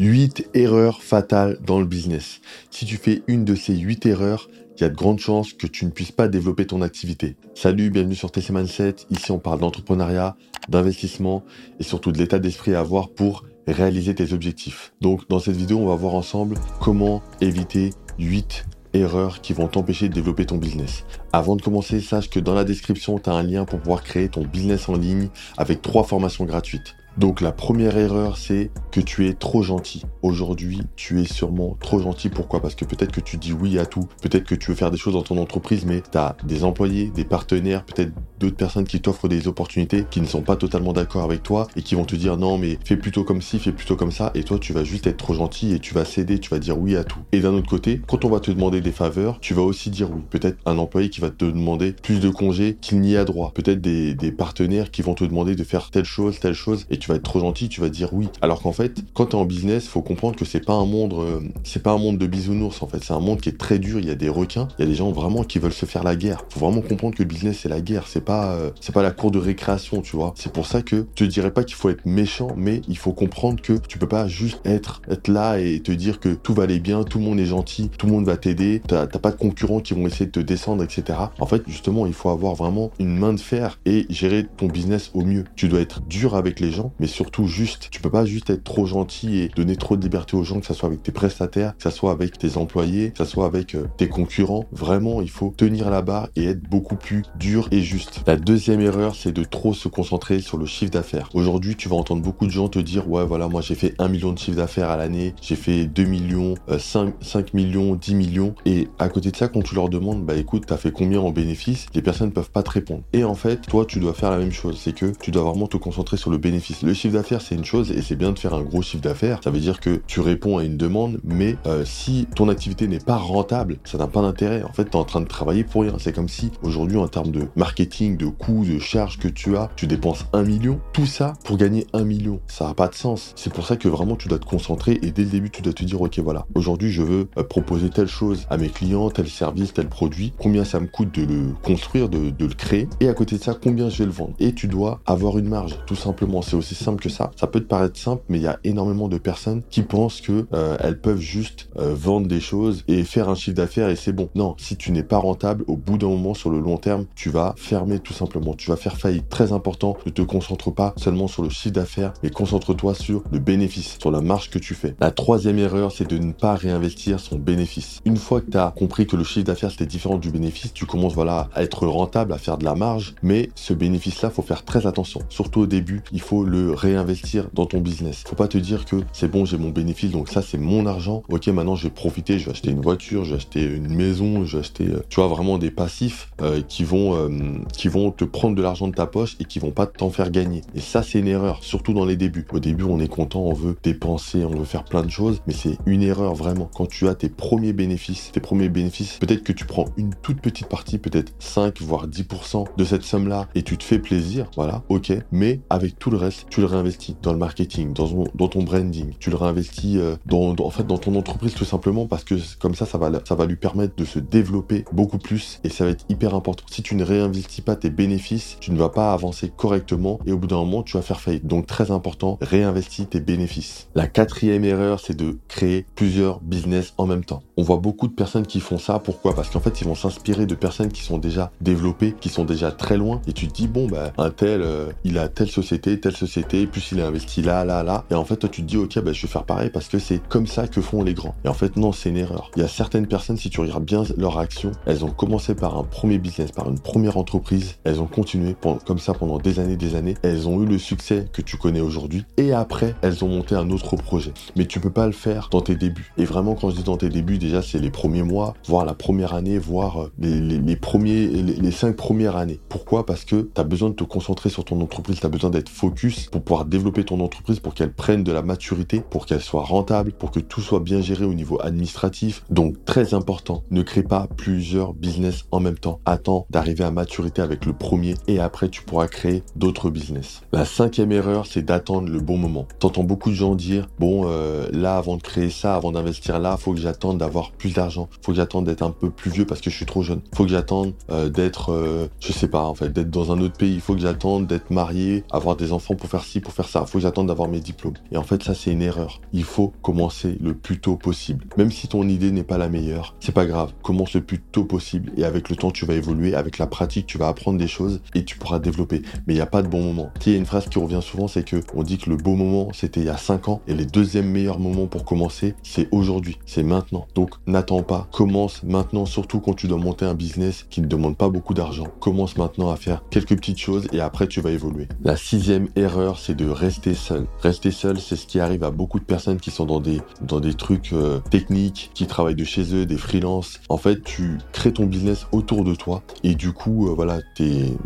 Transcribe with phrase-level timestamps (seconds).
[0.00, 2.40] 8 erreurs fatales dans le business.
[2.70, 5.66] Si tu fais une de ces 8 erreurs, il y a de grandes chances que
[5.66, 7.36] tu ne puisses pas développer ton activité.
[7.54, 8.96] Salut, bienvenue sur TC Mindset.
[9.10, 10.36] Ici, on parle d'entrepreneuriat,
[10.70, 11.44] d'investissement
[11.80, 14.94] et surtout de l'état d'esprit à avoir pour réaliser tes objectifs.
[15.02, 18.64] Donc, dans cette vidéo, on va voir ensemble comment éviter 8
[18.94, 21.04] erreurs qui vont t'empêcher de développer ton business.
[21.34, 24.30] Avant de commencer, sache que dans la description, tu as un lien pour pouvoir créer
[24.30, 25.28] ton business en ligne
[25.58, 26.96] avec trois formations gratuites.
[27.16, 30.02] Donc la première erreur, c'est que tu es trop gentil.
[30.22, 32.28] Aujourd'hui, tu es sûrement trop gentil.
[32.28, 32.60] Pourquoi?
[32.60, 34.08] Parce que peut-être que tu dis oui à tout.
[34.22, 37.10] Peut-être que tu veux faire des choses dans ton entreprise, mais tu as des employés,
[37.14, 41.24] des partenaires, peut-être d'autres personnes qui t'offrent des opportunités qui ne sont pas totalement d'accord
[41.24, 43.96] avec toi et qui vont te dire non mais fais plutôt comme ci, fais plutôt
[43.96, 44.30] comme ça.
[44.34, 46.78] Et toi, tu vas juste être trop gentil et tu vas céder, tu vas dire
[46.78, 47.20] oui à tout.
[47.32, 50.10] Et d'un autre côté, quand on va te demander des faveurs, tu vas aussi dire
[50.10, 50.22] oui.
[50.30, 53.52] Peut-être un employé qui va te demander plus de congés qu'il n'y a droit.
[53.54, 57.16] Peut-être des, partenaires qui vont te demander de faire telle chose, telle chose tu vas
[57.16, 58.28] être trop gentil, tu vas dire oui.
[58.42, 61.14] Alors qu'en fait, quand tu es en business, faut comprendre que c'est pas un monde,
[61.14, 63.02] euh, c'est pas un monde de bisounours en fait.
[63.02, 63.98] C'est un monde qui est très dur.
[63.98, 66.04] Il y a des requins, il y a des gens vraiment qui veulent se faire
[66.04, 66.44] la guerre.
[66.50, 68.04] Faut vraiment comprendre que le business c'est la guerre.
[68.06, 70.34] C'est pas, euh, c'est pas la cour de récréation, tu vois.
[70.36, 73.12] C'est pour ça que je te dirais pas qu'il faut être méchant, mais il faut
[73.12, 76.64] comprendre que tu peux pas juste être, être là et te dire que tout va
[76.64, 78.82] aller bien, tout le monde est gentil, tout le monde va t'aider.
[78.86, 81.18] T'as pas de concurrents qui vont essayer de te descendre, etc.
[81.38, 85.10] En fait, justement, il faut avoir vraiment une main de fer et gérer ton business
[85.14, 85.44] au mieux.
[85.56, 87.88] Tu dois être dur avec les gens, mais surtout juste.
[87.90, 90.66] Tu peux pas juste être trop gentil et donner trop de liberté aux gens, que
[90.66, 93.74] ce soit avec tes prestataires, que ce soit avec tes employés, que ce soit avec
[93.74, 94.64] euh, tes concurrents.
[94.72, 98.22] Vraiment, il faut tenir la barre et être beaucoup plus dur et juste.
[98.26, 101.28] La deuxième erreur, c'est de trop se concentrer sur le chiffre d'affaires.
[101.34, 104.08] Aujourd'hui, tu vas entendre beaucoup de gens te dire, ouais, voilà, moi j'ai fait 1
[104.08, 108.14] million de chiffre d'affaires à l'année, j'ai fait 2 millions, 5, euh, 5 millions, 10
[108.14, 108.54] millions.
[108.66, 111.30] Et à côté de ça, quand tu leur demandes, bah écoute, t'as fait combien en
[111.30, 113.02] bénéfice, les personnes ne peuvent pas te répondre.
[113.12, 114.78] Et en fait, toi, tu dois faire la même chose.
[114.82, 116.79] C'est que tu dois vraiment te concentrer sur le bénéfice.
[116.82, 119.40] Le chiffre d'affaires, c'est une chose et c'est bien de faire un gros chiffre d'affaires.
[119.44, 123.00] Ça veut dire que tu réponds à une demande, mais euh, si ton activité n'est
[123.00, 124.62] pas rentable, ça n'a pas d'intérêt.
[124.62, 125.96] En fait, tu es en train de travailler pour rien.
[125.98, 129.70] C'est comme si aujourd'hui, en termes de marketing, de coûts, de charges que tu as,
[129.76, 130.80] tu dépenses un million.
[130.94, 132.40] Tout ça pour gagner un million.
[132.46, 133.32] Ça n'a pas de sens.
[133.36, 135.74] C'est pour ça que vraiment, tu dois te concentrer et dès le début, tu dois
[135.74, 139.28] te dire, OK, voilà, aujourd'hui, je veux euh, proposer telle chose à mes clients, tel
[139.28, 140.32] service, tel produit.
[140.38, 142.88] Combien ça me coûte de le construire, de, de le créer?
[143.00, 144.32] Et à côté de ça, combien je vais le vendre?
[144.40, 146.40] Et tu dois avoir une marge, tout simplement.
[146.40, 147.30] C'est aussi simple que ça.
[147.36, 150.46] Ça peut te paraître simple, mais il y a énormément de personnes qui pensent que
[150.52, 154.12] euh, elles peuvent juste euh, vendre des choses et faire un chiffre d'affaires et c'est
[154.12, 154.28] bon.
[154.34, 157.30] Non, si tu n'es pas rentable, au bout d'un moment, sur le long terme, tu
[157.30, 158.54] vas fermer tout simplement.
[158.54, 159.28] Tu vas faire faillite.
[159.28, 163.38] Très important, ne te concentre pas seulement sur le chiffre d'affaires, mais concentre-toi sur le
[163.38, 164.94] bénéfice, sur la marge que tu fais.
[165.00, 168.00] La troisième erreur, c'est de ne pas réinvestir son bénéfice.
[168.04, 170.86] Une fois que tu as compris que le chiffre d'affaires c'était différent du bénéfice, tu
[170.86, 174.64] commences voilà à être rentable, à faire de la marge, mais ce bénéfice-là, faut faire
[174.64, 175.20] très attention.
[175.28, 178.24] Surtout au début, il faut le réinvestir dans ton business.
[178.26, 181.22] Faut pas te dire que c'est bon, j'ai mon bénéfice, donc ça c'est mon argent.
[181.28, 184.44] Ok, maintenant je vais profiter, je vais acheter une voiture, je vais acheter une maison,
[184.44, 187.28] je vais acheter, euh, tu vois, vraiment des passifs euh, qui vont, euh,
[187.72, 190.30] qui vont te prendre de l'argent de ta poche et qui vont pas t'en faire
[190.30, 190.62] gagner.
[190.74, 192.46] Et ça c'est une erreur, surtout dans les débuts.
[192.52, 195.52] Au début, on est content, on veut dépenser, on veut faire plein de choses, mais
[195.52, 196.70] c'est une erreur vraiment.
[196.74, 200.40] Quand tu as tes premiers bénéfices, tes premiers bénéfices, peut-être que tu prends une toute
[200.40, 204.82] petite partie, peut-être 5 voire 10% de cette somme-là et tu te fais plaisir, voilà,
[204.88, 209.14] ok, mais avec tout le reste, tu le réinvestis dans le marketing dans ton, branding.
[209.18, 212.74] Tu le réinvestis euh, dans, en fait, dans ton entreprise tout simplement parce que comme
[212.74, 215.90] ça, ça va, ça va lui permettre de se développer beaucoup plus et ça va
[215.90, 216.64] être hyper important.
[216.70, 220.38] Si tu ne réinvestis pas tes bénéfices, tu ne vas pas avancer correctement et au
[220.38, 221.46] bout d'un moment, tu vas faire faillite.
[221.46, 223.88] Donc très important, réinvestis tes bénéfices.
[223.94, 227.42] La quatrième erreur, c'est de créer plusieurs business en même temps.
[227.56, 228.98] On voit beaucoup de personnes qui font ça.
[228.98, 229.34] Pourquoi?
[229.34, 232.72] Parce qu'en fait, ils vont s'inspirer de personnes qui sont déjà développées, qui sont déjà
[232.72, 235.98] très loin et tu te dis, bon, bah, un tel, euh, il a telle société,
[236.00, 238.04] telle société, plus il a investi là, là, là.
[238.10, 239.98] Et en fait, toi, tu te dis, ok, bah, je vais faire pareil parce que
[239.98, 241.34] c'est comme ça que font les grands.
[241.44, 242.50] Et en fait, non, c'est une erreur.
[242.56, 245.76] Il y a certaines personnes, si tu regardes bien leur action, elles ont commencé par
[245.76, 247.76] un premier business, par une première entreprise.
[247.84, 248.56] Elles ont continué
[248.86, 250.14] comme ça pendant des années, des années.
[250.22, 252.24] Elles ont eu le succès que tu connais aujourd'hui.
[252.36, 254.32] Et après, elles ont monté un autre projet.
[254.56, 256.12] Mais tu peux pas le faire dans tes débuts.
[256.16, 258.94] Et vraiment, quand je dis dans tes débuts, déjà, c'est les premiers mois, voire la
[258.94, 262.60] première année, voire euh, les, premiers, les, cinq premières années.
[262.68, 263.06] Pourquoi?
[263.06, 265.68] Parce que tu as besoin de te concentrer sur ton entreprise, tu as besoin d'être
[265.68, 269.62] focus pour pouvoir développer ton entreprise pour qu'elle prenne de la maturité, pour qu'elle soit
[269.62, 272.44] rentable, pour que tout soit bien géré au niveau administratif.
[272.50, 276.00] Donc très important, ne crée pas plusieurs business en même temps.
[276.04, 280.42] Attends d'arriver à maturité avec le premier et après tu pourras créer d'autres business.
[280.52, 282.66] La cinquième erreur, c'est d'attendre le bon moment.
[282.78, 286.56] T'entends beaucoup de gens dire bon euh, là avant de créer ça, avant d'investir là,
[286.56, 289.60] faut que j'attende d'avoir plus d'argent, faut que j'attende d'être un peu plus vieux parce
[289.60, 292.74] que je suis trop jeune, faut que j'attende euh, d'être, euh, je sais pas en
[292.74, 296.08] fait, d'être dans un autre pays, faut que j'attende d'être marié, avoir des enfants pour
[296.10, 296.84] faire ci, pour faire ça.
[296.84, 297.94] Faut que j'attende d'avoir mes diplômes.
[298.12, 299.20] Et en fait, ça, c'est une erreur.
[299.32, 301.46] Il faut commencer le plus tôt possible.
[301.56, 303.72] Même si ton idée n'est pas la meilleure, c'est pas grave.
[303.82, 305.12] Commence le plus tôt possible.
[305.16, 306.34] Et avec le temps, tu vas évoluer.
[306.34, 309.02] Avec la pratique, tu vas apprendre des choses et tu pourras développer.
[309.26, 310.10] Mais il n'y a pas de bon moment.
[310.14, 312.10] Tu sais, il y a une phrase qui revient souvent, c'est que on dit que
[312.10, 313.62] le beau moment, c'était il y a 5 ans.
[313.68, 316.38] Et les deuxième meilleur moment pour commencer, c'est aujourd'hui.
[316.46, 317.06] C'est maintenant.
[317.14, 318.08] Donc, n'attends pas.
[318.12, 321.86] Commence maintenant, surtout quand tu dois monter un business qui ne demande pas beaucoup d'argent.
[322.00, 324.88] Commence maintenant à faire quelques petites choses et après, tu vas évoluer.
[325.02, 327.26] La sixième erreur, c'est de rester seul.
[327.42, 330.40] Rester seul, c'est ce qui arrive à beaucoup de personnes qui sont dans des, dans
[330.40, 333.60] des trucs euh, techniques, qui travaillent de chez eux, des freelances.
[333.68, 337.18] En fait, tu crées ton business autour de toi et du coup, euh, voilà,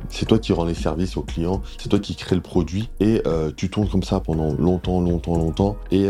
[0.08, 3.22] c'est toi qui rends les services aux clients, c'est toi qui crée le produit et
[3.26, 6.08] euh, tu tournes comme ça pendant longtemps, longtemps, longtemps et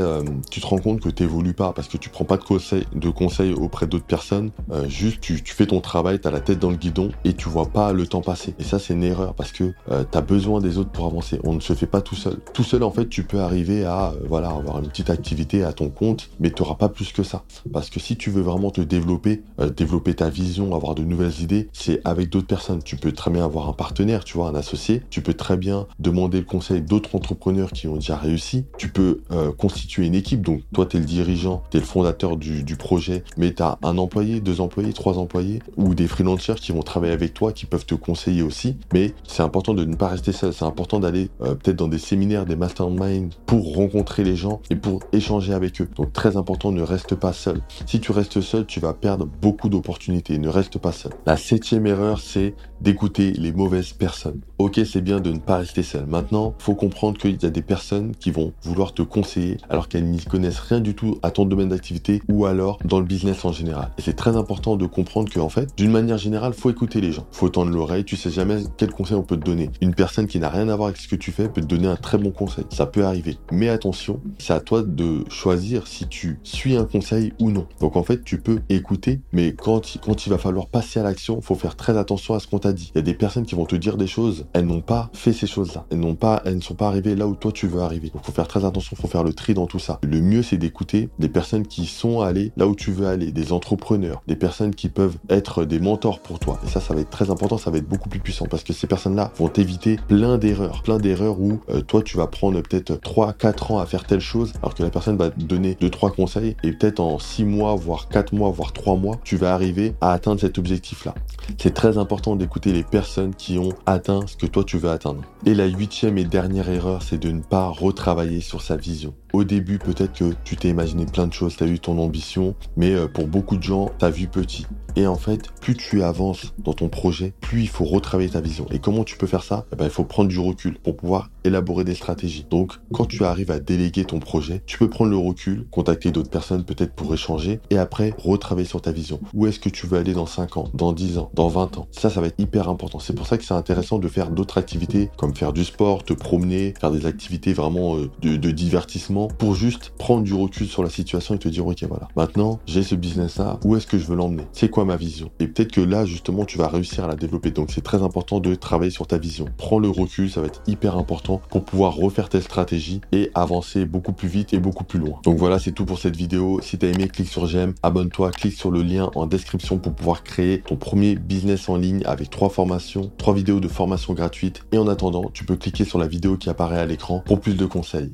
[0.51, 2.85] tu te rends compte que tu n'évolues pas parce que tu prends pas de conseils,
[2.95, 4.51] de conseils auprès d'autres personnes.
[4.89, 7.49] juste, tu, tu, fais ton travail, tu as la tête dans le guidon et tu
[7.49, 8.55] vois pas le temps passer.
[8.59, 11.41] Et ça, c'est une erreur parce que tu as besoin des autres pour avancer.
[11.45, 12.37] On ne se fait pas tout seul.
[12.53, 15.89] Tout seul, en fait, tu peux arriver à voilà avoir une petite activité à ton
[15.89, 17.45] compte, mais tu n'auras pas plus que ça.
[17.73, 21.41] Parce que si tu veux vraiment te développer, euh, développer ta vision, avoir de nouvelles
[21.41, 22.83] idées, c'est avec d'autres personnes.
[22.83, 25.03] Tu peux très bien avoir un partenaire, tu vois, un associé.
[25.11, 28.67] Tu peux très bien demander le conseil d'autres entrepreneurs qui ont déjà réussi.
[28.79, 30.43] Tu peux euh, constituer une équipe.
[30.43, 33.79] Donc, toi, tu es le dirigeant, tu es le fondateur du, projet, mais tu as
[33.83, 37.67] un employé, deux employés, trois employés ou des freelancers qui vont travailler avec toi, qui
[37.67, 38.77] peuvent te conseiller aussi.
[38.93, 40.53] Mais c'est important de ne pas rester seul.
[40.53, 44.77] C'est important d'aller euh, peut-être dans des séminaires, des masterminds pour rencontrer les gens et
[44.77, 45.89] pour échanger avec eux.
[45.97, 47.61] Donc, très important, ne reste pas seul.
[47.87, 50.39] Si tu restes seul, tu vas perdre beaucoup d'opportunités.
[50.39, 51.13] Ne reste pas seul.
[51.27, 54.41] La septième erreur, c'est d'écouter les mauvaises personnes.
[54.59, 56.07] Ok, c'est bien de ne pas rester seul.
[56.07, 60.05] Maintenant, faut comprendre qu'il y a des personnes qui vont vouloir te conseiller alors qu'elles
[60.05, 63.53] n'y connaissent rien du tout à ton domaine d'activité ou alors dans le business en
[63.53, 63.91] général.
[63.99, 67.27] Et c'est très important de comprendre qu'en fait, d'une manière générale, faut écouter les gens.
[67.33, 68.05] Faut tendre l'oreille.
[68.05, 69.71] Tu sais jamais quel conseil on peut te donner.
[69.81, 71.89] Une personne qui n'a rien à voir avec ce que tu fais peut te donner
[71.89, 72.65] un très bon conseil.
[72.71, 73.39] Ça peut arriver.
[73.51, 77.67] Mais attention, c'est à toi de choisir si tu suis un conseil ou non.
[77.81, 81.41] Donc en fait, tu peux écouter, mais quand, quand il va falloir passer à l'action,
[81.41, 82.93] faut faire très attention à ce qu'on t'a dit.
[82.95, 85.33] Il y a des personnes qui vont te dire des choses, elles n'ont pas fait
[85.33, 85.87] ces choses-là.
[85.91, 88.11] Elles n'ont pas, elles ne sont pas arrivées là où toi tu veux arriver.
[88.11, 89.99] Donc faut faire très attention, faut faire le tri dans tout ça.
[90.03, 93.53] Le mieux c'est d'écouter des personnes qui sont allées là où tu veux aller, des
[93.53, 96.61] entrepreneurs, des personnes qui peuvent être des mentors pour toi.
[96.65, 98.73] Et ça, ça va être très important, ça va être beaucoup plus puissant parce que
[98.73, 103.01] ces personnes-là vont t'éviter plein d'erreurs, plein d'erreurs où euh, toi tu vas prendre peut-être
[103.01, 105.91] 3, 4 ans à faire telle chose alors que la personne va te donner 2,
[105.91, 109.55] 3 conseils et peut-être en 6 mois, voire 4 mois, voire 3 mois, tu vas
[109.55, 111.15] arriver à atteindre cet objectif-là.
[111.59, 115.23] C'est très important d'écouter les personnes qui ont atteint ce que toi tu veux atteindre.
[115.47, 119.15] Et la huitième et dernière erreur, c'est de ne pas retravailler sur sa vision.
[119.33, 122.55] Au début, peut-être que tu t'es imaginé plein de choses, tu as eu ton ambition,
[122.77, 124.67] mais euh, pour beaucoup de gens, tu as vu petit.
[124.97, 128.67] Et en fait, plus tu avances dans ton projet, plus il faut retravailler ta vision.
[128.71, 129.67] Et comment tu peux faire ça?
[129.73, 131.31] Eh ben, Il faut prendre du recul pour pouvoir
[131.63, 132.47] des stratégies.
[132.51, 136.31] Donc, quand tu arrives à déléguer ton projet, tu peux prendre le recul, contacter d'autres
[136.31, 139.21] personnes peut-être pour échanger, et après, retravailler sur ta vision.
[139.35, 141.89] Où est-ce que tu veux aller dans 5 ans, dans 10 ans, dans 20 ans?
[141.91, 142.99] Ça, ça va être hyper important.
[142.99, 146.13] C'est pour ça que c'est intéressant de faire d'autres activités, comme faire du sport, te
[146.13, 150.83] promener, faire des activités vraiment euh, de, de divertissement, pour juste prendre du recul sur
[150.83, 154.07] la situation et te dire, ok, voilà, maintenant, j'ai ce business-là, où est-ce que je
[154.07, 154.45] veux l'emmener?
[154.53, 155.31] C'est quoi ma vision?
[155.41, 157.51] Et peut-être que là, justement, tu vas réussir à la développer.
[157.51, 159.47] Donc, c'est très important de travailler sur ta vision.
[159.57, 163.85] Prends le recul, ça va être hyper important pour pouvoir refaire tes stratégies et avancer
[163.85, 165.21] beaucoup plus vite et beaucoup plus loin.
[165.25, 166.61] Donc voilà, c'est tout pour cette vidéo.
[166.63, 169.95] Si tu as aimé, clique sur j'aime, abonne-toi, clique sur le lien en description pour
[169.95, 174.63] pouvoir créer ton premier business en ligne avec trois formations, trois vidéos de formation gratuites.
[174.73, 177.57] Et en attendant, tu peux cliquer sur la vidéo qui apparaît à l'écran pour plus
[177.57, 178.13] de conseils.